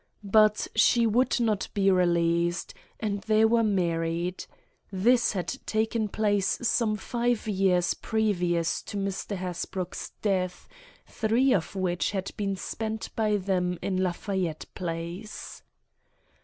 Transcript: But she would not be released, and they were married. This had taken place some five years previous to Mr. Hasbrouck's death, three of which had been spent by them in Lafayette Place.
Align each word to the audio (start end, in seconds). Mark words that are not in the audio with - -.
But 0.23 0.67
she 0.73 1.05
would 1.05 1.39
not 1.39 1.69
be 1.75 1.91
released, 1.91 2.73
and 2.99 3.21
they 3.21 3.45
were 3.45 3.61
married. 3.61 4.47
This 4.91 5.33
had 5.33 5.55
taken 5.67 6.07
place 6.09 6.57
some 6.63 6.95
five 6.95 7.47
years 7.47 7.93
previous 7.93 8.81
to 8.81 8.97
Mr. 8.97 9.35
Hasbrouck's 9.37 10.09
death, 10.23 10.67
three 11.05 11.53
of 11.53 11.75
which 11.75 12.09
had 12.13 12.31
been 12.35 12.55
spent 12.55 13.11
by 13.15 13.37
them 13.37 13.77
in 13.83 13.97
Lafayette 14.01 14.65
Place. 14.73 15.61